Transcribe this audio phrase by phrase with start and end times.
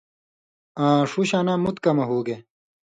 [0.85, 2.35] آں ݜُو شاں مُت کمہۡ ہُوگے۔